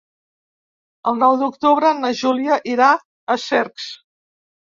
[1.11, 2.89] El nou d'octubre na Júlia irà
[3.35, 3.87] a Cercs.